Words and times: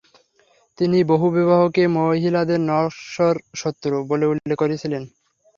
তিনি 0.77 0.97
বহুবিবাহকে 1.11 1.83
"মহিলাদের 1.97 2.59
নশ্বর 2.69 3.33
শত্রু" 3.55 3.95
বলে 4.09 4.25
উল্লেখ 4.27 4.57
করেছিলেন। 4.57 5.03